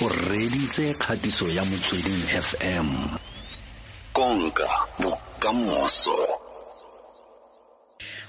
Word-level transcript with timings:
o 0.00 0.08
reditse 0.08 0.94
kgatiso 0.94 1.48
ya 1.48 1.64
motsweding 1.64 2.22
fm 2.48 2.88
konka 4.12 4.68
bokamoso. 5.00 6.14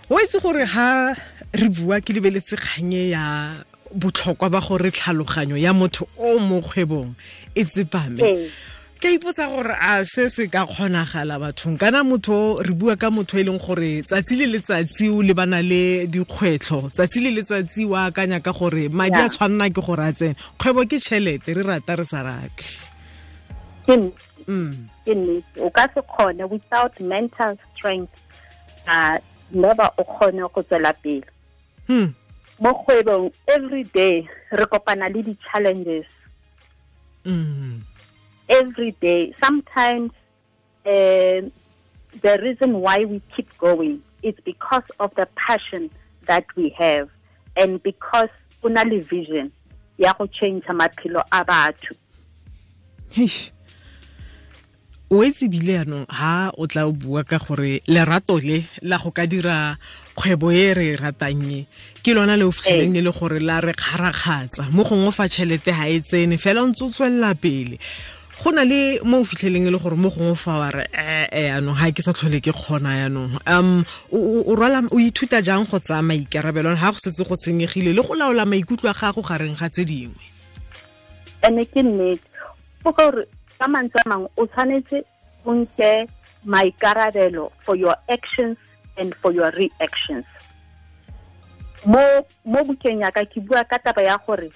O 0.10 0.20
itse 0.20 0.40
gore 0.42 0.66
ha 0.66 1.13
re 1.54 1.70
bua 1.70 2.02
ke 2.02 2.13
lebeletse 2.13 2.58
kganye 2.58 3.10
ya 3.10 3.54
botlhokwa 3.94 4.50
ba 4.50 4.62
gore 4.62 4.90
tlhaloganyo 4.92 5.58
ya 5.58 5.74
motho 5.74 6.08
o 6.18 6.40
mo 6.40 6.62
kgwebong 6.62 7.13
e 7.55 7.65
tsepame. 7.65 8.17
Ee. 8.17 8.49
Ke 9.00 9.08
a 9.08 9.18
ipotsa 9.18 9.47
gore 9.47 9.76
a 9.79 10.04
se 10.04 10.28
se 10.29 10.47
ka 10.47 10.66
kgonagala 10.68 11.40
bathong. 11.40 11.79
Kana 11.79 12.04
motho 12.04 12.60
re 12.60 12.74
bua 12.74 12.98
ka 12.98 13.10
motho 13.10 13.40
e 13.40 13.44
leng 13.44 13.60
gore 13.60 14.04
tsatsi 14.04 14.36
le 14.36 14.46
letsatsi 14.52 15.08
o 15.08 15.24
lebana 15.24 15.62
le 15.63 16.05
dikgwetlho. 16.08 16.91
Tsatsi 16.91 17.23
le 17.23 17.31
letsatsi 17.40 17.88
o 17.88 17.95
akanya 17.95 18.44
ka 18.44 18.52
gore 18.52 18.90
madi 18.90 19.16
a 19.16 19.30
tshwanna 19.31 19.72
ke 19.72 19.80
gore 19.80 20.04
a 20.04 20.12
tsene 20.12 20.35
kgwebo 20.59 20.84
ke 20.84 20.99
tšhelete 20.99 21.55
re 21.55 21.63
rata 21.63 21.95
re 21.95 22.04
sa 22.04 22.22
rate. 22.27 22.91
Ke 23.88 23.95
nnete. 23.95 24.27
Mm. 24.48 24.76
ke 25.05 25.13
nnete. 25.16 25.63
O 25.63 25.70
ka 25.71 25.88
se 25.95 26.04
kgone 26.04 26.49
without 26.49 26.99
mental 26.99 27.55
strength 27.71 28.12
uh, 28.88 29.16
never 29.52 29.88
o 29.98 30.04
kgone 30.04 30.43
go 30.52 30.62
tswela 30.62 30.91
pele. 30.99 31.23
Hmm. 31.88 32.12
mo 32.59 32.76
kgwebong 32.76 33.31
every 33.48 33.84
day 33.95 34.27
re 34.52 34.66
kopana 34.68 35.07
le 35.07 35.23
di-challenges. 35.23 36.05
Mm. 37.26 37.79
Every 38.49 38.91
day. 38.99 39.34
Sometimes 39.44 40.12
um 40.85 41.52
the 42.21 42.40
reason 42.41 42.81
why 42.81 43.05
we 43.05 43.21
keep 43.35 43.49
going 43.57 44.02
is 44.23 44.35
because 44.44 44.84
of 44.99 45.13
the 45.16 45.27
passion 45.35 45.90
that 46.26 46.45
we 46.55 46.70
have 46.70 47.09
and 47.55 47.81
because 47.84 48.30
una 48.63 48.84
le 48.84 48.99
vision 48.99 49.52
ya 49.98 50.13
go 50.13 50.26
change 50.27 50.66
maphelo 50.66 51.23
a 51.31 51.45
batho. 51.45 51.93
O 55.12 55.23
itse 55.26 55.49
bile 55.49 55.73
yaanong 55.73 56.05
ha 56.10 56.51
o 56.57 56.68
tla 56.68 56.85
o 56.85 56.91
bua 56.93 57.23
ka 57.23 57.40
gore 57.40 57.82
lerato 57.88 58.38
le 58.38 58.62
la 58.82 58.98
go 58.98 59.10
ka 59.12 59.26
dira 59.26 59.77
kgwebo 60.13 60.51
e 60.54 60.73
re 60.73 60.85
e 60.93 60.95
ratang 60.98 61.66
ke 62.04 62.13
lona 62.13 62.38
le 62.38 62.45
o 62.45 62.51
fitlheleng 62.51 62.93
e 62.93 63.01
le 63.01 63.12
gore 63.12 63.40
la 63.41 63.57
re 63.60 63.73
kgarakgatsa. 63.73 64.70
Mo 64.70 64.84
gongwe 64.86 65.12
fa 65.12 65.26
tšhelete 65.26 65.73
ga 65.73 65.90
e 65.90 66.00
tsene 66.06 66.38
fela 66.38 66.62
o 66.62 66.70
ntse 66.70 66.86
o 66.86 66.94
tswelela 66.94 67.34
pele 67.34 67.82
go 68.44 68.52
na 68.52 68.64
le 68.64 69.00
mo 69.04 69.20
o 69.20 69.23
fitlheleng 69.26 69.68
e 69.68 69.72
le 69.72 69.78
gore 69.80 69.95
mo 69.95 70.09
gongwe 70.09 70.36
fa 70.36 70.58
wa 70.59 70.70
re 70.72 70.86
ee 70.94 71.50
yaanong 71.52 71.76
ga 71.76 71.92
ke 71.92 72.02
sa 72.02 72.14
tlhole 72.14 72.40
ke 72.40 72.52
kgona 72.56 72.95
yaanong. 73.04 73.36
Um 73.45 73.84
o- 74.12 74.56
rwala 74.56 74.84
o 74.92 74.98
ithuta 75.00 75.42
jang 75.44 75.66
go 75.68 75.80
tsaya 75.80 76.02
maikarabelo 76.02 76.72
ga 76.76 76.92
go 76.92 77.00
setse 77.04 77.23
go 77.28 77.36
senyegile 77.36 77.92
le 77.94 78.02
go 78.02 78.16
laola 78.16 78.45
maikutlo 78.45 78.90
a 78.90 78.94
gago 78.95 79.22
gareng 79.22 79.56
ga 79.60 79.67
tse 79.70 79.84
dingwe? 79.86 80.23
Ene 81.44 81.66
ke 81.66 81.84
nnete 81.84 82.23
go 82.84 82.92
gore 82.95 83.28
ka 83.60 83.67
mantse 83.67 84.00
a 84.00 84.08
mangwe 84.10 84.30
o 84.38 84.45
tshwanetse 84.48 85.04
o 85.45 85.52
nke 85.54 86.08
maikarabelo 86.45 87.52
for 87.66 87.76
your 87.76 87.95
actions 88.08 88.56
and 88.98 89.12
for 89.20 89.32
your 89.36 89.52
reactions. 89.60 90.23
Mo 91.86 92.00
mo 92.48 92.60
bukeng 92.64 93.04
ya 93.04 93.12
ka 93.12 93.23
ke 93.28 93.40
bua 93.44 93.64
ka 93.67 93.80
taba 93.80 94.00
ya 94.04 94.16
gore 94.20 94.48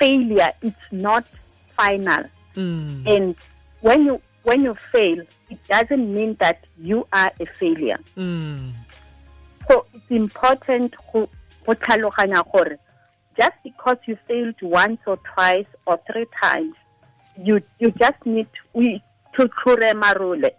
failure 0.00 0.52
it's 0.64 0.88
not 0.92 1.24
final 1.76 2.24
mm. 2.54 3.06
and 3.06 3.34
when 3.80 4.04
you 4.04 4.20
when 4.44 4.62
you 4.62 4.74
fail 4.92 5.18
it 5.50 5.58
doesn't 5.68 6.12
mean 6.14 6.36
that 6.40 6.58
you 6.78 7.06
are 7.12 7.32
a 7.40 7.46
failure 7.46 7.98
Mm. 8.16 8.70
so 9.68 9.86
it's 9.94 10.10
important 10.10 10.94
go 11.12 11.28
go 11.66 11.72
tlhaloganya 11.74 12.42
gore 12.52 12.76
just 13.38 13.56
because 13.64 13.96
you 14.06 14.16
failed 14.28 14.60
once 14.62 15.00
or 15.06 15.16
twice 15.34 15.66
or 15.86 15.98
three 16.10 16.26
times 16.42 16.74
you 17.36 17.60
you 17.78 17.90
just 17.92 18.18
need 18.26 18.48
we 18.74 19.02
to 19.36 19.48
tlhore 19.48 19.94
marole 19.94 20.50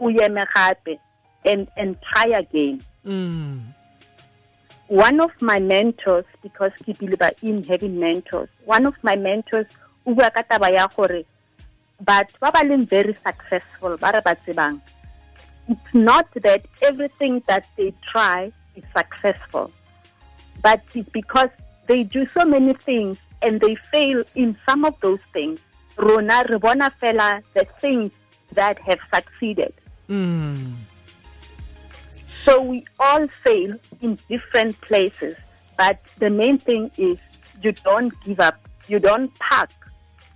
o 0.00 0.10
eme 0.10 0.44
gape 0.54 0.98
and 1.44 1.68
and 1.76 1.96
try 2.02 2.26
again 2.42 2.82
Mm. 3.06 3.60
one 4.88 5.20
of 5.20 5.30
my 5.40 5.58
mentors 5.58 6.26
because 6.42 6.72
ke 6.84 6.92
believe 6.98 7.22
in 7.42 7.62
having 7.64 7.98
mentors 7.98 8.48
one 8.64 8.84
of 8.84 8.94
my 9.02 9.16
mentors 9.16 9.66
o 10.04 10.12
bua 10.14 10.28
ka 10.34 10.42
taba 10.42 10.68
ya 10.74 10.84
gore 10.96 11.24
batho 12.04 12.38
ba 12.40 12.50
ba 12.52 12.62
leng 12.64 12.86
very 12.88 13.14
successful 13.26 13.96
ba 13.96 14.12
re 14.14 14.20
ba 14.24 14.34
tsebang 14.44 14.80
it's 15.68 15.94
not 15.94 16.26
that 16.34 16.64
everything 16.82 17.42
that 17.46 17.66
they 17.76 17.92
try 18.12 18.50
is 18.74 18.84
successful 18.96 19.70
but 20.62 20.80
it's 20.94 21.08
because 21.10 21.50
they 21.86 22.02
do 22.02 22.26
so 22.26 22.44
many 22.44 22.74
things 22.74 23.18
and 23.42 23.60
they 23.60 23.74
fail 23.92 24.22
in 24.34 24.56
some 24.66 24.84
of 24.84 24.98
those 25.00 25.20
things 25.32 25.60
rona 25.96 26.44
re 26.48 26.58
bona 26.58 26.90
fela 27.02 27.42
the 27.54 27.66
things 27.80 28.10
that 28.52 28.78
have 28.78 29.00
succeeded 29.12 29.72
Mm. 30.10 30.74
So 32.42 32.60
we 32.60 32.84
all 32.98 33.28
fail 33.44 33.76
in 34.00 34.18
different 34.28 34.80
places, 34.80 35.36
but 35.78 36.00
the 36.18 36.30
main 36.30 36.58
thing 36.58 36.90
is 36.98 37.16
you 37.62 37.72
don't 37.72 38.12
give 38.24 38.40
up. 38.40 38.58
You 38.88 38.98
don't 38.98 39.32
pack 39.38 39.70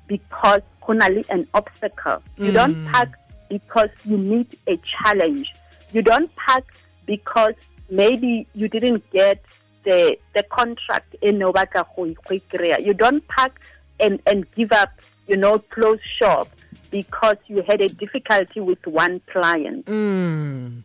because 0.07 0.63
kunali 0.85 1.25
an 1.31 1.47
obstacle. 1.55 2.23
You 2.37 2.53
don't 2.53 2.77
Mm. 2.77 2.93
park 2.93 3.11
because 3.49 3.91
you 4.05 4.17
meet 4.19 4.59
a 4.67 4.77
challenge. 4.79 5.47
You 5.93 6.03
don't 6.03 6.31
park 6.37 6.65
because 7.07 7.55
maybe 7.91 8.47
you 8.55 8.69
didn't 8.69 9.03
get 9.11 9.39
the 9.85 10.17
the 10.35 10.43
contract 10.45 11.15
in 11.23 11.39
Novaka 11.39 11.85
You 12.81 12.95
don't 12.95 13.27
park 13.29 13.61
and, 14.01 14.21
and 14.27 14.51
give 14.55 14.73
up, 14.73 14.91
you 15.27 15.37
know, 15.37 15.59
close 15.59 16.01
shop 16.19 16.49
because 16.95 17.39
you 17.49 17.61
had 17.67 17.81
a 17.81 17.89
difficulty 17.89 18.61
with 18.61 18.87
one 18.87 19.21
client. 19.33 19.85
Mm. 19.87 20.83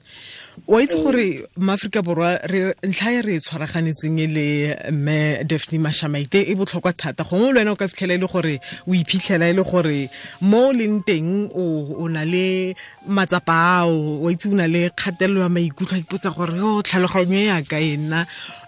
wa 0.68 0.81
itse 0.81 0.97
gore 1.03 1.47
maaforika 1.58 2.02
borwa 2.02 2.40
ntlha 2.84 3.12
e 3.12 3.22
re 3.22 3.40
tshwaraganetseng 3.40 4.20
e 4.20 4.28
le 4.28 4.47
mme 4.92 5.44
daphne 5.44 5.80
mashamaite 5.80 6.42
e 6.52 6.56
botlhokwa 6.56 6.94
thata 6.94 7.24
gongwe 7.24 7.53
le 7.53 7.59
wena 7.59 7.72
o 7.72 7.75
ka 7.75 7.88
fitlhela 7.88 8.14
e 8.14 8.18
le 8.18 8.28
gore 8.28 8.59
o 8.88 8.94
iphitlhela 8.94 9.50
e 9.50 9.53
le 9.53 9.64
gore 9.64 10.09
mo 10.42 10.68
o 10.70 10.74
leng 10.74 11.00
teng 11.06 11.50
o 11.56 11.96
o 12.03 12.08
na 12.09 12.26
le 12.26 12.76
matsapa 13.08 13.56
ao 13.81 14.22
wa 14.24 14.31
itse 14.31 14.50
o 14.52 14.56
na 14.56 14.68
le 14.68 14.90
kgatelelo 14.90 15.41
ya 15.41 15.50
maikutlo 15.50 15.96
a 15.96 16.02
ipotsa 16.03 16.30
gore 16.36 16.58
yo 16.58 16.81
tlhaloganyo 16.84 17.38
e 17.40 17.46
yaka 17.46 17.80
e 17.80 17.97
nna 17.97 18.26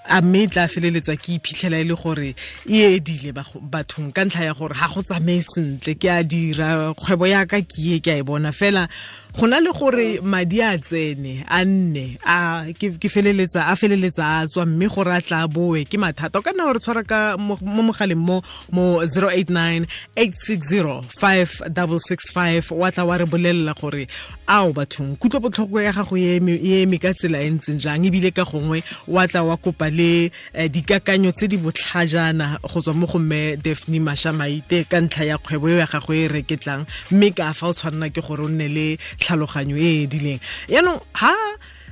a 0.09 0.21
mme 0.21 0.47
tla 0.47 0.67
feleletsa 0.67 1.15
ke 1.15 1.37
iphitlhela 1.37 1.79
e 1.79 1.83
le 1.83 1.95
gore 1.95 2.33
e 2.65 2.79
edile 2.95 3.31
bathong 3.61 4.11
ka 4.11 4.25
ntlha 4.25 4.45
ya 4.49 4.53
gore 4.53 4.73
ga 4.73 4.87
go 4.87 5.01
tsamaye 5.01 5.41
sentle 5.41 5.95
ke 5.95 6.09
a 6.09 6.23
dira 6.23 6.93
kgwebo 6.97 7.27
yaka 7.31 7.61
ke 7.61 7.97
e 7.97 7.99
ke 7.99 8.11
a 8.11 8.19
e 8.19 8.23
bona. 8.23 8.51
Fela 8.51 8.87
go 9.33 9.47
na 9.47 9.59
le 9.59 9.71
gore 9.71 10.19
madi 10.21 10.59
a 10.61 10.77
tsene 10.77 11.43
a 11.47 11.63
nne 11.63 12.17
a 12.25 12.67
ke 12.75 12.91
ke 12.99 13.07
feleletsa 13.07 13.63
a 13.71 13.75
feleletsa 13.79 14.23
a 14.41 14.47
tswa 14.47 14.65
mme 14.65 14.87
gore 14.91 15.15
a 15.15 15.21
tla 15.21 15.47
boe 15.47 15.85
ke 15.85 15.97
mathata. 15.97 16.39
O 16.39 16.41
ka 16.41 16.51
nna 16.51 16.67
gore 16.67 16.79
tshwara 16.83 17.03
ka 17.07 17.37
mo 17.37 17.57
mo 17.61 17.81
mogaleng 17.89 18.19
mo 18.19 18.41
mo 18.71 18.99
089 19.03 19.87
860 20.15 21.07
5665 21.15 22.75
wa 22.75 22.91
tla 22.91 23.05
wa 23.05 23.17
re 23.17 23.25
bolelela 23.25 23.73
gore 23.79 24.07
ao 24.47 24.73
bathong 24.73 25.15
kutlo 25.15 25.39
botlhoko 25.39 25.81
ya 25.81 25.93
gago 25.93 26.17
e 26.17 26.37
e 26.37 26.81
eme 26.83 26.99
ka 26.99 27.13
tsela 27.13 27.39
e 27.39 27.49
ntseng 27.49 27.79
jang 27.79 28.03
ebile 28.05 28.31
ka 28.35 28.43
gongwe 28.43 28.83
wa 29.07 29.27
tla 29.27 29.43
wa 29.43 29.55
kopa 29.57 29.89
le 29.89 30.31
eh, 30.53 30.67
dikakanyo 30.69 31.31
tse 31.31 31.47
di 31.47 31.57
botlhajana 31.57 32.59
go 32.67 32.81
tswa 32.81 32.93
mo 32.93 33.07
go 33.07 33.19
mme 33.19 33.55
defny 33.57 33.99
mashamaite 33.99 34.83
ka 34.89 34.99
ntlha 34.99 35.23
ya 35.25 35.37
kgwebo 35.37 35.69
eo 35.69 35.79
ya 35.79 35.87
gago 35.87 36.13
e 36.13 36.27
reketlang. 36.27 36.85
mme 37.11 37.20
ka 37.29 37.53
fa 37.53 37.69
o 37.69 37.73
tshwanela 37.77 38.09
ke 38.09 38.25
gore 38.25 38.41
o 38.41 38.49
nne 38.49 38.67
le 38.73 38.87
tlhaloganyo 39.21 39.77
e 39.77 39.85
e 39.85 40.03
edileng. 40.09 40.41
Yaanong 40.73 41.01
ha 41.21 41.35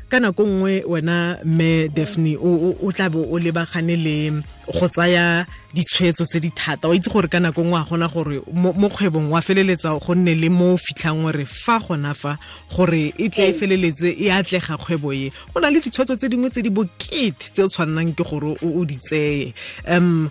ka 0.10 0.20
nako 0.20 0.44
nngwe 0.44 0.84
wena 0.90 1.38
mme 1.46 1.88
daphne 1.94 2.34
o, 2.42 2.92
tlabe 2.92 3.22
o 3.22 3.38
lebagane 3.38 3.96
le 3.96 4.42
go 4.66 4.88
tsaya 4.90 5.46
ditshwetso 5.74 6.26
tse 6.26 6.40
di 6.42 6.50
thata. 6.50 6.90
Wa 6.90 6.96
itse 6.96 7.10
gore 7.14 7.30
ka 7.30 7.40
nako 7.40 7.62
nngwe 7.62 7.78
a 7.78 7.86
gona 7.86 8.08
gore 8.10 8.42
mo 8.54 8.90
kgwebong 8.90 9.30
wa 9.30 9.42
feleletsa 9.42 9.94
go 10.02 10.16
nne 10.16 10.34
le 10.34 10.50
mo 10.50 10.78
fitlhang 10.78 11.22
gore 11.22 11.46
fa 11.46 11.78
gona 11.80 12.16
fa 12.16 12.38
gore 12.74 13.14
e 13.18 13.30
tle 13.30 13.50
e 13.50 13.54
feleletse 13.54 14.10
e 14.18 14.34
atlega 14.34 14.82
kgwebo 14.82 15.14
e. 15.14 15.32
Go 15.54 15.62
na 15.62 15.70
le 15.70 15.80
ditshwetso 15.80 16.18
tse 16.18 16.30
dingwe 16.30 16.50
tse 16.50 16.66
di 16.66 16.70
bokete 16.74 17.54
tse 17.54 17.62
o 17.62 17.68
tshwanelang 17.70 18.18
ke 18.18 18.26
gore 18.26 18.58
o 18.66 18.86
di 18.86 18.98
tseye. 18.98 19.54
Um 19.86 20.30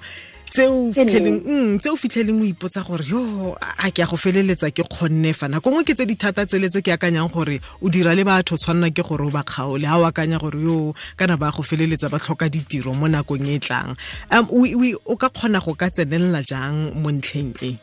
tseo 0.50 0.89
o 0.89 0.93
fitlheleng 0.93 1.41
mm, 1.45 1.79
fitlheleng 1.79 2.41
o 2.41 2.45
ipotsa 2.45 2.83
gore 2.87 3.05
yo 3.05 3.56
a 3.61 3.91
ke 3.91 4.03
a 4.03 4.06
go 4.06 4.17
feleletsa 4.17 4.71
ke 4.73 4.85
kgonne 4.89 5.35
fa. 5.35 5.49
Nako 5.49 5.71
ngwe 5.71 5.85
ke 5.85 5.95
tse 5.95 6.06
dithata 6.09 6.47
tseletse 6.47 6.81
ke 6.83 6.93
akanyang 6.97 7.31
gore 7.33 7.61
o 7.83 7.89
dira 7.89 8.15
le 8.15 8.25
batho 8.25 8.56
tshwanela 8.56 8.91
ke 8.91 9.03
gore 9.05 9.29
o 9.29 9.31
ba 9.31 9.45
kgaole. 9.45 9.85
Ga 9.85 9.99
o 10.00 10.06
akanya 10.09 10.41
gore 10.41 10.61
yo 10.61 10.95
kana 11.17 11.37
ba 11.37 11.53
go 11.53 11.62
feleletsa 11.62 12.09
ba 12.11 12.19
tlhoka 12.19 12.49
ditiro 12.49 12.95
mo 12.95 13.06
nakong 13.09 13.45
e 13.45 13.56
e 13.56 13.59
tlang. 13.59 13.97
Um 14.31 14.49
o, 14.50 15.17
ka 15.17 15.29
kgona 15.29 15.61
go 15.61 15.75
ka 15.75 15.91
tsenelela 15.91 16.43
jang 16.43 16.95
mo 16.97 17.11
ntlheng 17.11 17.53
e? 17.62 17.77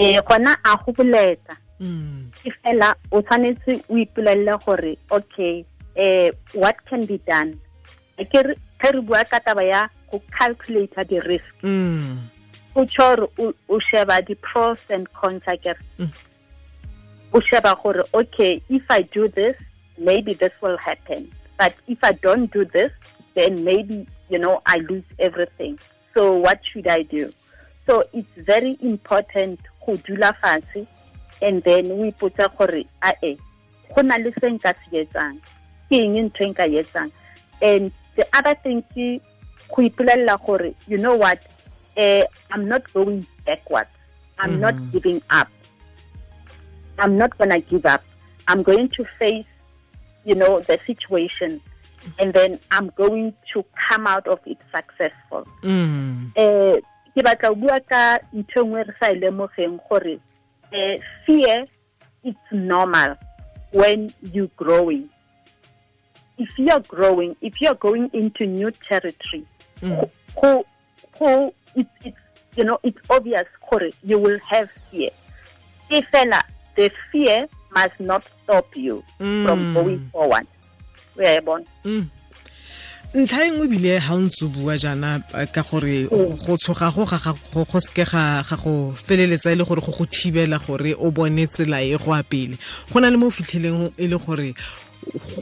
Ee 0.00 0.20
gona 0.24 0.56
a 0.64 0.76
go 0.80 0.92
boletsa. 0.92 1.56
Mm. 1.82 2.30
ke 2.38 2.50
fela 2.62 2.94
o 3.10 3.18
tshwanetse 3.22 3.82
o 3.90 3.98
ipolelele 3.98 4.54
gore 4.62 4.94
okay 5.10 5.64
um 5.98 6.30
what 6.54 6.76
can 6.86 7.04
be 7.06 7.18
done? 7.26 7.58
Ke 8.16 8.38
re 8.46 8.54
re 8.80 9.00
bua 9.02 9.24
ka 9.26 9.42
taba 9.42 9.66
ya 9.66 9.88
go 10.12 10.22
calculate 10.38 10.94
the 10.94 11.20
risk. 11.26 11.54
Mm. 11.62 12.18
o 12.76 12.84
tšho 12.84 13.16
gore 13.36 13.54
o 13.68 13.78
sheba 13.80 14.22
di-pros 14.22 14.78
and 14.88 15.12
cons 15.12 15.42
a 15.46 15.56
kere 15.56 15.76
Mm. 15.98 16.12
o 17.34 17.40
sheba 17.40 17.74
gore 17.82 18.04
okay 18.14 18.62
if 18.68 18.90
i 18.90 19.00
do 19.02 19.28
this 19.28 19.56
maybe 19.98 20.34
this 20.34 20.52
will 20.62 20.78
happen. 20.78 21.30
But 21.58 21.74
if 21.86 21.98
i 22.02 22.12
don't 22.12 22.52
do 22.52 22.64
this 22.64 22.92
then 23.34 23.64
maybe 23.64 24.06
you 24.28 24.38
know 24.38 24.60
i 24.66 24.76
lose 24.88 25.04
everything. 25.18 25.78
So 26.14 26.36
what 26.36 26.60
should 26.64 26.88
i 26.88 27.02
do? 27.02 27.30
So 27.86 28.04
it's 28.12 28.34
very 28.36 28.76
important 28.80 29.60
go 29.84 29.96
dula 29.96 30.34
fatshe 30.42 30.86
and 31.42 31.62
then 31.64 31.90
o 31.90 31.96
ipotsa 32.10 32.48
gore 32.56 32.84
ae 33.02 33.36
go 33.94 34.02
na 34.02 34.16
le 34.16 34.32
se 34.40 34.48
nka 34.48 34.72
se 34.84 35.04
etsang? 35.04 35.36
Ke 35.88 36.00
eng 36.04 36.16
ntho 36.30 36.44
e 36.44 36.52
nka 36.52 36.66
e 36.72 36.80
etsang? 36.82 37.10
And 37.60 37.92
the 38.16 38.26
other 38.32 38.54
thing 38.62 38.82
ke 38.94 39.20
go 39.72 39.82
ipolelela 39.82 40.36
gore 40.44 40.74
you 40.86 40.98
know 40.98 41.16
what? 41.16 41.38
Uh, 41.96 42.24
i'm 42.50 42.68
not 42.68 42.82
going 42.94 43.26
backwards 43.44 43.90
i'm 44.38 44.60
not 44.60 44.74
Mhm. 44.74 44.92
giving 44.92 45.22
up. 45.30 45.48
I'm 46.98 47.16
not 47.18 47.36
going 47.38 47.50
to 47.50 47.60
give 47.60 47.86
up. 47.86 48.02
I'm 48.48 48.62
going 48.62 48.88
to 48.90 49.04
face 49.18 49.46
you 50.24 50.34
know 50.34 50.60
the 50.60 50.78
situation 50.86 51.60
and 52.18 52.32
then 52.32 52.58
i'm 52.70 52.90
going 52.96 53.32
to 53.52 53.64
come 53.88 54.06
out 54.06 54.26
of 54.26 54.38
it 54.46 54.58
successful. 54.74 55.46
Mm. 55.62 56.30
eh 56.36 56.78
ke 57.14 57.20
batla 57.26 57.48
go 57.50 57.54
bua 57.54 57.80
ka 57.80 58.18
ntho 58.34 58.62
nngwe 58.64 58.82
re 58.88 58.94
sa 59.00 59.10
e 59.12 59.16
lemogeng 59.20 59.78
gore 59.88 60.18
eh 60.72 60.98
fear 61.26 61.66
it's 62.24 62.48
normal 62.52 63.16
when 63.72 64.12
you're 64.32 64.50
growing. 64.56 65.08
If 66.38 66.50
you're 66.58 66.80
growing 66.86 67.36
if 67.40 67.60
you're 67.60 67.78
going 67.78 68.10
into 68.12 68.46
new 68.46 68.70
territory 68.70 69.44
Mm. 69.82 70.08
go 70.40 70.64
go 71.18 71.54
it, 71.74 72.14
you 72.56 72.64
know 72.64 72.78
it's 72.82 72.98
obvious 73.10 73.46
gore 73.70 73.90
you 74.04 74.18
will 74.18 74.38
have 74.48 74.68
fear 74.90 75.10
fela 76.12 76.40
the 76.76 76.90
fear 77.10 77.46
must 77.74 77.98
not 78.00 78.22
stop 78.44 78.66
you 78.76 79.02
from 79.18 79.58
Mm. 79.58 79.74
going 79.74 80.00
forward 80.12 80.46
o 81.18 81.22
ya 81.22 81.36
e 81.36 81.40
bona 81.40 81.64
Mm. 81.84 82.06
ntlha 83.14 83.44
e 83.46 83.50
nngwe 83.50 83.64
ebile 83.66 84.00
ga 84.00 84.14
o 84.14 84.20
ntse 84.20 84.44
o 84.44 84.48
bua 84.48 84.76
jaana 84.78 85.20
ka 85.52 85.62
gore 85.62 86.08
Mm. 86.10 86.36
go 86.46 86.56
tshoga 86.56 86.90
go 86.94 87.04
ga 87.04 87.18
go 87.52 87.80
seke 87.80 88.04
ga 88.08 88.42
ga 88.42 88.56
go 88.56 88.94
feleletsa 88.96 89.52
e 89.52 89.54
le 89.56 89.64
gore 89.64 89.80
go 89.84 89.92
go 89.92 90.04
thibela 90.06 90.58
gore 90.58 90.94
o 90.96 91.10
bone 91.10 91.46
tsela 91.46 91.82
e 91.84 91.96
go 91.98 92.12
a 92.14 92.22
pele 92.22 92.56
go 92.92 93.00
na 93.00 93.10
le 93.10 93.16
mo 93.18 93.26
o 93.26 93.30
fitlheleng 93.30 93.92
e 93.98 94.06
le 94.08 94.16
gore 94.16 94.54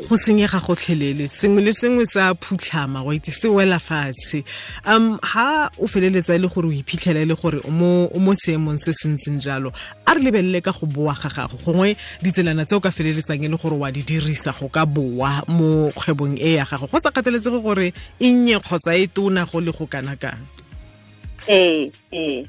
go 0.08 0.16
senyega 0.16 0.60
gotlhelele 0.60 1.28
sengwe 1.28 1.62
le 1.62 1.72
sengwe 1.72 2.06
sa 2.06 2.34
phutlhama 2.34 3.02
go 3.04 3.12
itse 3.12 3.30
se 3.30 3.48
wela 3.48 3.78
fatshe. 3.78 4.44
Um 4.86 5.18
ha 5.22 5.70
o 5.78 5.86
feleletsa 5.86 6.34
e 6.34 6.38
le 6.38 6.48
gore 6.48 6.66
o 6.66 6.72
iphitlhela 6.72 7.20
e 7.20 7.24
le 7.24 7.34
gore 7.34 7.60
o 7.64 7.70
mo 7.70 8.32
seemong 8.34 8.78
se 8.78 8.92
se 8.92 9.08
ntseng 9.08 9.40
jalo 9.40 9.72
a 10.06 10.14
re 10.14 10.20
lebelele 10.22 10.62
ka 10.62 10.72
go 10.72 10.86
boa 10.86 11.14
ga 11.14 11.28
gago. 11.28 11.58
Gongwe 11.64 11.96
ditselana 12.22 12.64
tse 12.66 12.74
o 12.76 12.80
ka 12.80 12.90
feleletsang 12.90 13.44
e 13.44 13.48
le 13.48 13.56
gore 13.56 13.76
wa 13.76 13.90
di 13.90 14.02
dirisa 14.02 14.52
go 14.58 14.68
ka 14.68 14.86
boa 14.86 15.44
mo 15.48 15.90
kgwebong 15.92 16.40
e 16.40 16.56
ya 16.56 16.64
gago. 16.64 16.86
Go 16.86 16.98
sa 16.98 17.10
kgathaletsege 17.10 17.60
gore 17.60 17.92
e 18.20 18.32
nnye 18.32 18.58
kgotsa 18.60 18.96
e 18.96 19.06
tona 19.06 19.44
go 19.46 19.60
le 19.60 19.72
go 19.72 19.86
kana 19.86 20.16
kang? 20.16 20.40
Ee 21.48 21.90
ee 22.12 22.46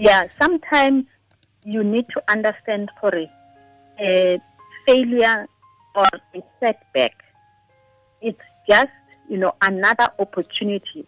Yeah, 0.00 0.28
sometimes 0.40 1.04
you 1.62 1.84
need 1.84 2.08
to 2.14 2.22
understand 2.26 2.88
gore 3.02 3.28
um 4.00 4.40
failure 4.86 5.46
or 5.94 6.06
a 6.34 6.42
setback. 6.58 7.22
It's 8.20 8.40
just, 8.68 8.88
you 9.28 9.38
know, 9.38 9.54
another 9.62 10.08
opportunity 10.18 11.06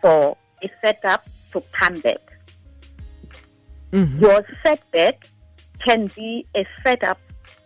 for 0.00 0.36
a 0.62 0.70
setup 0.82 1.24
to 1.52 1.62
come 1.72 2.00
back. 2.00 2.20
Mhm. 3.92 4.20
Your 4.20 4.46
setback 4.62 5.26
can 5.84 6.06
be 6.08 6.46
a 6.54 6.64
setup 6.82 7.18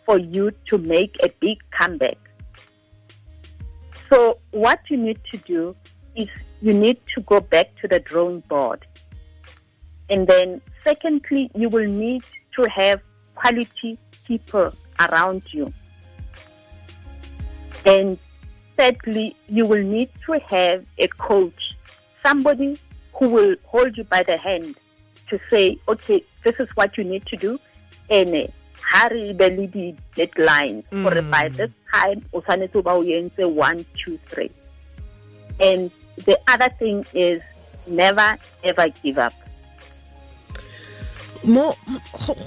for 0.06 0.18
you 0.18 0.52
to 0.66 0.78
make 0.78 1.16
a 1.22 1.28
big 1.40 1.58
comeback. 1.70 2.18
So 4.10 4.38
what 4.50 4.80
you 4.88 4.96
need 4.96 5.18
to 5.32 5.38
do 5.38 5.74
is 6.14 6.28
you 6.62 6.72
need 6.72 6.98
to 7.14 7.20
go 7.22 7.40
back 7.40 7.74
to 7.80 7.88
the 7.88 7.98
drawing 7.98 8.40
board. 8.40 8.86
And 10.08 10.26
then 10.26 10.60
secondly, 10.82 11.50
you 11.54 11.68
will 11.68 11.86
need 11.86 12.22
to 12.56 12.68
have 12.70 13.00
quality 13.34 13.98
people 14.26 14.72
around 15.00 15.42
you. 15.52 15.72
And 17.84 18.18
thirdly, 18.76 19.36
you 19.48 19.66
will 19.66 19.82
need 19.82 20.10
to 20.26 20.38
have 20.40 20.84
a 20.98 21.08
coach, 21.08 21.76
somebody 22.22 22.78
who 23.14 23.28
will 23.28 23.56
hold 23.64 23.96
you 23.96 24.04
by 24.04 24.22
the 24.22 24.36
hand 24.36 24.76
to 25.30 25.38
say, 25.50 25.78
okay, 25.88 26.22
this 26.44 26.58
is 26.58 26.68
what 26.74 26.96
you 26.98 27.04
need 27.04 27.24
to 27.26 27.36
do. 27.36 27.58
And 28.10 28.34
uh, 28.34 28.46
hurry 28.82 29.32
the 29.32 29.94
deadlines 30.16 30.84
for 30.90 31.10
Mm. 31.14 31.30
by 31.30 31.48
this 31.48 31.70
time 31.92 32.24
o 32.32 32.40
tshwanetse 32.40 32.76
o 32.76 32.82
ba 32.82 32.90
o 32.90 33.02
entse 33.02 33.44
one, 33.48 33.84
two, 33.96 34.18
three. 34.26 34.50
And 35.58 35.90
the 36.24 36.38
other 36.48 36.68
thing 36.78 37.04
is 37.14 37.40
never 37.86 38.36
ever 38.62 38.88
give 39.02 39.18
up. 39.18 39.32
mo 41.44 41.76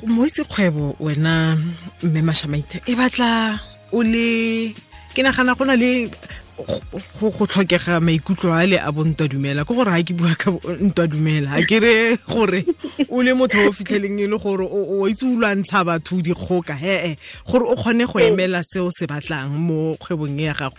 mo 0.08 0.26
itse 0.26 0.44
kgwebo 0.44 0.96
wena 1.00 1.58
mme 2.04 2.22
mashamaite 2.22 2.82
e 2.86 2.96
batla 2.96 3.60
o 3.94 4.02
le 4.02 4.74
ke 5.18 5.24
nagana 5.26 5.58
go 5.58 5.66
na 5.66 5.74
le 5.74 6.12
go- 6.58 7.46
tlhokega 7.50 7.98
maikutlo 8.00 8.54
a 8.54 8.66
le 8.70 8.78
a 8.78 8.92
bontwa 8.94 9.26
dumela 9.28 9.66
ke 9.66 9.74
gore 9.74 9.90
ga 9.90 10.04
ke 10.06 10.14
bua 10.14 10.36
ka 10.38 10.52
bo- 10.54 10.62
ntwa 10.78 11.08
dumela 11.10 11.58
ga 11.58 11.66
ke 11.66 11.78
re 11.82 11.94
gore 12.30 12.62
o 13.10 13.22
le 13.26 13.34
motho 13.34 13.58
o 13.66 13.72
fitlheleng 13.74 14.22
e 14.22 14.28
le 14.30 14.38
gore 14.38 14.62
o 14.70 15.08
itse 15.10 15.26
o 15.26 15.34
lwantsha 15.34 15.82
batho 15.82 16.22
dikgoka. 16.22 16.78
Hee 16.78 17.18
gore 17.50 17.66
o 17.66 17.74
kgone 17.76 18.06
go 18.06 18.20
emela 18.22 18.62
seo 18.62 18.92
se 18.94 19.08
batlang 19.10 19.58
mo 19.58 19.98
kgwebong 19.98 20.38
ya 20.38 20.54
gago. 20.54 20.78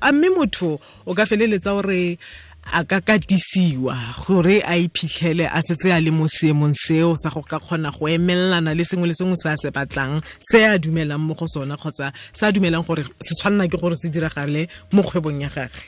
A 0.00 0.10
mme 0.12 0.28
motho 0.32 0.80
o 1.06 1.14
ka 1.14 1.26
feleletsa 1.28 1.76
gore 1.76 2.16
a 2.64 2.84
ka 2.84 3.00
katisiwa 3.00 3.96
gore 4.26 4.62
a 4.62 4.76
iphitlhele 4.76 5.48
a 5.48 5.62
setse 5.62 5.92
a 5.92 6.00
le 6.00 6.10
mo 6.10 6.28
seemong 6.28 6.74
seo 6.74 7.16
sa 7.16 7.30
go 7.30 7.42
ka 7.42 7.58
kgona 7.58 7.90
go 7.90 8.06
emelelana 8.06 8.74
le 8.74 8.84
sengwe 8.84 9.08
le 9.08 9.14
sengwe 9.14 9.36
se 9.36 9.48
a 9.48 9.56
se 9.56 9.70
batlang 9.70 10.22
se 10.40 10.64
a 10.64 10.78
dumelang 10.78 11.18
mo 11.18 11.34
go 11.34 11.46
sona 11.46 11.76
kgotsa 11.76 12.12
se 12.32 12.46
a 12.46 12.52
dumelang 12.52 12.86
gore 12.86 13.02
se 13.20 13.34
tshwanela 13.34 13.68
ke 13.68 13.76
gore 13.80 13.96
se 13.96 14.08
diragale 14.08 14.68
mo 14.92 15.02
kgwebong 15.02 15.42
ya 15.42 15.48
gage. 15.48 15.80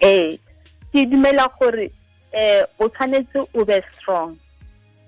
Eh 0.00 0.38
ke 0.92 1.06
dumela 1.06 1.48
gore 1.58 1.90
eh 2.32 2.62
o 2.78 2.88
tshwanetse 2.88 3.48
o 3.54 3.64
be 3.64 3.82
strong. 3.96 4.36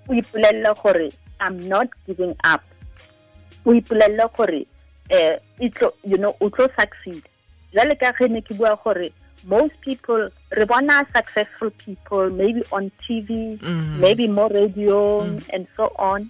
O 0.09 0.13
ipolelle 0.13 0.73
gore 0.83 1.11
i'm 1.39 1.67
not 1.69 1.87
giving 2.05 2.35
up. 2.43 2.63
O 3.65 3.71
ipolelle 3.71 4.27
gore 4.35 4.65
it 5.09 5.77
you 6.03 6.17
know 6.17 6.35
o 6.41 6.49
tlo 6.49 6.67
succeed. 6.75 7.23
Jale 7.73 7.95
ka 7.99 8.11
ge 8.11 8.27
ke 8.41 8.53
bua 8.57 8.75
gore 8.83 9.11
most 9.53 9.79
people 9.81 10.29
re 10.59 10.65
bona 10.71 10.97
successful 11.15 11.71
people 11.85 12.29
maybe 12.41 12.63
on 12.77 12.91
tv 13.03 13.57
Mhm. 13.59 13.99
maybe 14.05 14.27
more 14.27 14.49
radio 14.49 14.99
and 15.53 15.67
so 15.77 15.85
on 16.11 16.29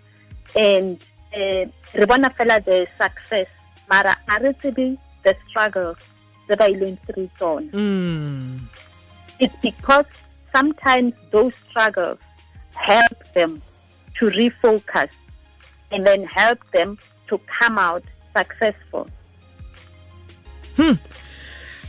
and 0.55 1.01
eh 1.33 1.65
re 1.99 2.05
bona 2.11 2.29
fela 2.37 2.57
the 2.69 2.77
success 3.01 3.49
mara 3.89 4.13
a 4.29 4.39
re 4.45 4.53
the 5.25 5.33
struggles 5.47 5.97
that 6.47 6.59
ba 6.61 6.67
ileng 6.75 6.97
through 7.07 7.29
tsone 7.37 7.67
mm. 7.73 8.59
it's 9.39 9.57
because 9.69 10.05
sometimes 10.55 11.13
those 11.31 11.53
struggles 11.69 12.19
help 12.73 13.17
them 13.33 13.61
to 14.17 14.29
refocus 14.41 15.09
and 15.91 16.05
then 16.05 16.23
help 16.23 16.59
them 16.71 16.97
to 17.27 17.39
come 17.59 17.77
out 17.77 18.03
successful. 18.35 19.07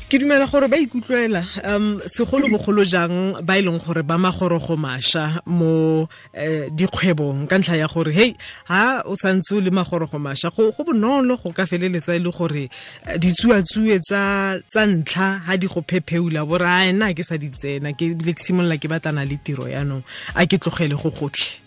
Ke 0.09 0.17
dumela 0.19 0.47
gore 0.49 0.69
ba 0.69 0.77
ikutlwela 0.81 1.45
um 1.69 2.01
segolobogolo 2.09 2.85
jang 2.85 3.37
ba 3.45 3.59
e 3.59 3.63
leng 3.63 3.77
gore 3.77 4.03
ba 4.03 4.17
magorogo 4.17 4.73
mašwa 4.77 5.45
mo 5.45 6.09
eh, 6.33 6.73
dikgwebong 6.73 7.45
ka 7.45 7.59
ntlha 7.61 7.77
ya 7.77 7.89
gore 7.93 8.13
hei 8.17 8.33
ha 8.73 9.05
o 9.05 9.13
santse 9.13 9.53
o 9.53 9.61
le 9.61 9.69
magorogo 9.69 10.17
mašwa 10.17 10.49
go 10.57 10.73
go 10.73 10.85
bonolo 10.85 11.37
go 11.37 11.53
ka 11.53 11.69
feleletsa 11.69 12.17
e 12.17 12.25
le 12.25 12.33
gore 12.33 12.73
eh, 13.05 13.19
ditsuatsue 13.21 14.01
tsa 14.01 14.57
tsa 14.65 14.87
ntlha 14.89 15.45
ha 15.45 15.57
di 15.61 15.69
go 15.69 15.85
phepheula 15.85 16.41
bore 16.49 16.65
a 16.65 16.89
nna 16.89 17.13
ke 17.13 17.21
sa 17.21 17.37
di 17.37 17.53
tsena 17.53 17.93
ke 17.93 18.17
bile 18.17 18.33
ke 18.33 18.41
simolola 18.41 18.81
ke 18.81 18.89
batlana 18.89 19.29
le 19.29 19.37
tiro 19.45 19.69
yaanong 19.69 20.01
a 20.33 20.49
ke 20.49 20.57
tlogele 20.57 20.97
go 20.97 21.13
gotlhe 21.13 21.61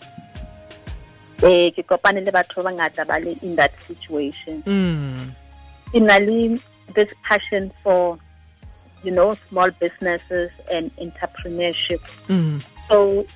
Eh, 1.42 1.74
ke 1.74 1.82
kopane 1.82 2.22
le 2.22 2.30
batho 2.30 2.62
ba 2.62 2.70
bangata 2.70 3.02
ba 3.06 3.18
le 3.18 3.34
in 3.42 3.54
that 3.58 3.74
situation. 3.86 4.62
mm. 4.62 5.26
Ke 5.90 5.98
na 5.98 6.18
le 6.22 6.58
this 6.94 7.10
passion 7.26 7.70
for, 7.82 8.18
you 9.02 9.10
know, 9.10 9.36
small 9.48 9.70
businesses 9.80 10.50
and 10.70 10.90
entrepreneurship. 10.96 12.00
Mm. 12.28 12.62
So, 12.88 13.26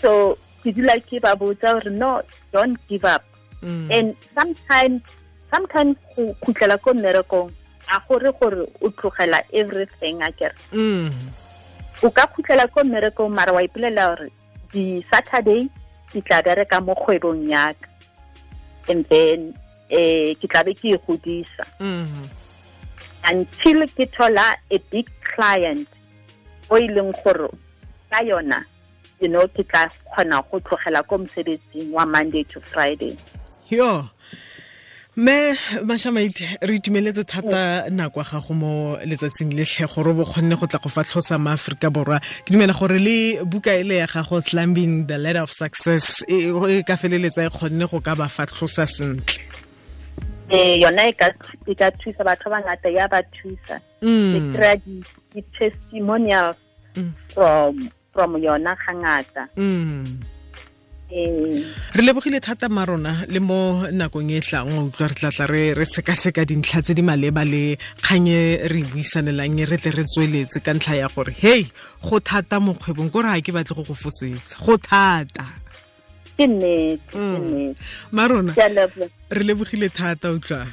so 0.00 0.38
ke 0.62 0.76
you 0.76 0.84
like 0.84 1.06
give 1.10 1.24
up 1.24 1.40
or 1.42 1.54
no, 1.90 2.22
don't 2.52 2.78
give 2.88 3.04
up. 3.04 3.24
Mm. 3.62 3.86
and 3.94 4.16
sometimes 4.34 5.02
sometimes 5.46 5.94
go 6.16 6.34
khutlela 6.42 6.74
ko 6.82 6.90
mmerekong 6.98 7.52
a 7.94 8.00
gore 8.08 8.32
gore 8.34 8.66
o 8.82 8.90
tlogela 8.90 9.38
everything 9.54 10.18
a 10.20 10.32
kere 10.34 10.50
Mm. 10.74 11.14
o 12.02 12.10
ka 12.10 12.26
khutlela 12.26 12.66
ko 12.74 12.82
mmerekong 12.82 13.30
mara 13.30 13.52
wa 13.54 13.62
ipolelela 13.62 14.16
gore 14.18 14.30
di-saturday 14.74 15.70
ke 16.10 16.18
tla 16.26 16.42
bereka 16.42 16.82
mo 16.82 16.90
kgwebong 16.98 17.46
yaka 17.46 17.86
and 18.90 19.06
then 19.06 19.54
eh 19.94 20.34
ke 20.34 20.50
tla 20.50 20.64
be 20.66 20.74
ke 20.74 20.96
e 20.96 20.98
godisa 21.06 21.62
Mhm. 21.78 22.26
Until 23.24 23.86
ke 23.96 24.06
thola 24.12 24.54
a 24.70 24.78
big 24.90 25.08
client 25.22 25.88
o 26.70 26.76
e 26.76 26.88
leng 26.88 27.12
gore 27.22 27.48
ka 28.10 28.20
yona 28.24 28.64
you 29.20 29.28
know 29.28 29.46
ke 29.48 29.62
tla 29.70 29.88
kgona 30.12 30.42
go 30.50 30.60
tlogela 30.60 31.06
ko 31.06 31.18
mosebetsing 31.18 31.90
wa 31.90 32.04
monday 32.04 32.44
to 32.44 32.60
friday. 32.60 33.16
Yo 33.68 34.08
me 35.14 35.54
mashamaite 35.84 36.58
re 36.62 36.74
itumeletse 36.78 37.24
thata 37.24 37.90
nako 37.90 38.20
ya 38.20 38.26
gago 38.30 38.54
mo 38.54 38.96
letsatsing 39.04 39.52
letlhe 39.52 39.86
gore 39.94 40.12
bo 40.14 40.24
kgonne 40.24 40.58
go 40.58 40.66
tla 40.66 40.80
go 40.82 40.88
fatlhosa 40.88 41.38
maaforika 41.38 41.90
borwa. 41.90 42.18
Ke 42.44 42.50
dumela 42.52 42.72
gore 42.72 42.98
le 42.98 43.44
buka 43.44 43.78
e 43.78 43.82
le 43.84 43.96
ya 44.02 44.06
gago 44.06 44.42
climbing 44.42 45.06
the 45.06 45.18
ladder 45.18 45.42
of 45.42 45.52
success 45.52 46.24
e 46.28 46.48
e 46.50 46.82
ka 46.82 46.96
feleletsa 46.96 47.46
e 47.46 47.50
kgonne 47.50 47.86
go 47.90 48.00
ka 48.00 48.14
ba 48.14 48.26
fatlhosa 48.26 48.86
sentle 48.86 49.61
eh 50.52 50.80
yona 50.82 51.08
e 51.08 51.12
ka 51.16 51.28
e 51.66 51.74
ka 51.74 51.88
thusa 51.96 52.22
batho 52.28 52.50
ba 52.52 52.60
ngata 52.60 52.88
ya 52.92 53.08
ba 53.08 53.20
thusa. 53.34 53.80
E 54.04 54.38
kry-a 54.54 54.76
di- 54.76 55.04
di-testimonials 55.34 56.56
Mm. 56.96 57.12
from 57.32 57.88
from 58.12 58.30
yona 58.36 58.76
ga 58.76 58.92
ngata. 58.92 59.42
Mm. 59.56 60.04
eh. 61.12 61.64
Re 61.96 62.02
lebogile 62.04 62.40
thata 62.40 62.68
marona 62.68 63.24
le 63.28 63.40
mo 63.40 63.84
nakong 63.88 64.32
e 64.32 64.40
tlang 64.40 64.68
o 64.76 64.88
utlwa 64.88 65.08
re 65.08 65.14
tlatla 65.16 65.44
re 65.48 65.84
sekaseka 65.84 66.44
dintlha 66.44 66.80
tse 66.82 66.92
di 66.96 67.02
maleba 67.02 67.44
le 67.44 67.76
kganye 68.00 68.64
re 68.68 68.80
buisanelang 68.92 69.60
e 69.60 69.64
re 69.68 69.76
tle 69.76 69.92
re 69.92 70.04
tsweletse 70.04 70.60
ka 70.64 70.72
ntlha 70.76 70.94
ya 71.00 71.08
gore 71.12 71.32
hei 71.32 71.68
go 72.04 72.16
thata 72.20 72.60
mo 72.60 72.72
kgwebong 72.76 73.12
ko 73.12 73.20
re 73.24 73.40
ga 73.40 73.44
ke 73.44 73.52
batle 73.52 73.76
go 73.76 73.84
go 73.88 73.94
fosetsa 73.96 74.56
go 74.64 74.76
thata 74.76 75.44
ke 76.36 76.46
nnete 76.46 76.98
ke 77.12 77.18
nnete 77.18 77.80
marona 78.12 78.52
re 79.30 79.42
lebogile 79.48 79.88
thata 79.88 80.32
utlwa 80.36 80.66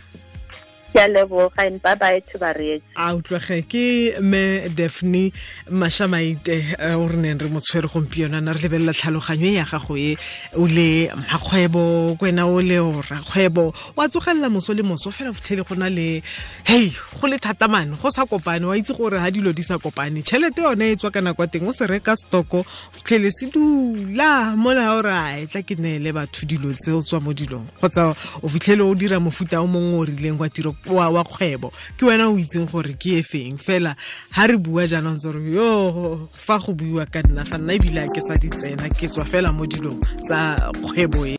ke 0.93 0.99
a 0.99 1.07
leboga 1.07 1.65
and 1.65 1.81
bye 1.81 1.95
bye 1.95 2.19
to 2.19 2.37
bareetsi 2.37 2.83
a 2.95 3.13
utlwage 3.15 3.67
ke 3.71 4.19
me 4.21 4.69
daphne 4.69 5.31
mashamaite 5.71 6.75
eh, 6.79 6.95
o 6.95 7.07
re 7.07 7.17
neng 7.17 7.39
re 7.39 7.49
mo 7.49 7.59
tshwere 7.59 7.87
gompieno 7.87 8.37
ana 8.37 8.53
re 8.53 8.61
lebelela 8.63 8.93
tlhaloganyo 8.93 9.47
e 9.47 9.53
ya 9.53 9.65
gago 9.65 9.97
e 9.97 10.17
o 10.55 10.67
le 10.67 11.09
mmakgwebo 11.15 12.15
kwena 12.19 12.47
o 12.47 12.59
le 12.61 12.79
rakgwebo 13.09 13.73
wa 13.95 14.07
tsogelela 14.09 14.49
moso 14.49 14.73
le 14.73 14.83
moso 14.83 15.11
fela 15.11 15.33
fitlhele 15.33 15.63
go 15.63 15.75
na 15.75 15.89
le 15.89 16.21
hei 16.65 16.93
go 17.21 17.27
le 17.27 17.37
thatamane 17.37 17.95
go 18.01 18.09
sa 18.09 18.25
kopane 18.25 18.65
wa 18.65 18.77
itse 18.77 18.93
gore 18.93 19.19
ga 19.19 19.31
dilo 19.31 19.53
di 19.53 19.63
sa 19.63 19.77
kopane. 19.77 20.21
Tšhelete 20.23 20.61
yone 20.61 20.91
e 20.91 20.95
tswa 20.95 21.11
ka 21.11 21.21
nako 21.21 21.45
teng 21.47 21.67
o 21.67 21.73
se 21.73 21.87
reka 21.87 22.15
stoko 22.15 22.63
fitlhele 22.93 23.31
se 23.31 23.49
dula 23.51 24.55
mola 24.55 24.95
o 24.97 25.01
re 25.01 25.11
a 25.11 25.45
tla 25.47 25.61
ke 25.61 25.75
neele 25.75 26.13
batho 26.13 26.45
dilo 26.45 26.73
tse 26.73 26.91
o 26.91 27.01
tswa 27.01 27.19
mo 27.21 27.33
dilong. 27.33 27.67
Kgotsa 27.79 28.15
o 28.41 28.47
fitlhele 28.49 28.83
o 28.83 28.95
dira 28.95 29.19
mofuta 29.19 29.61
o 29.61 29.67
mongwe 29.67 29.99
o 29.99 30.05
rileng 30.05 30.39
wa 30.39 30.49
tiro 30.49 30.73
wa, 30.87 31.23
kgwebo. 31.23 31.71
Ke 31.97 32.05
wena 32.05 32.29
o 32.29 32.37
itseng 32.37 32.69
gore 32.71 32.93
ke 32.95 33.19
e 33.19 33.23
feng? 33.23 33.57
Fela 33.57 33.95
ha 34.31 34.47
re 34.47 34.57
bua 34.57 34.87
jaanong 34.87 35.19
ntse 35.19 35.31
re 35.31 35.41
yo 35.51 36.29
fa 36.31 36.59
go 36.59 36.73
buiwa 36.73 37.05
ka 37.11 37.21
nna 37.27 37.45
fa 37.45 37.57
nna 37.57 37.73
ebile 37.73 38.07
ke 38.13 38.21
sa 38.21 38.39
ditsena 38.39 38.89
ke 38.89 39.07
tswa 39.07 39.25
fela 39.25 39.51
mo 39.51 39.65
dilong 39.65 39.99
tsa 40.23 40.71
kgwebo 40.81 41.25
e 41.25 41.35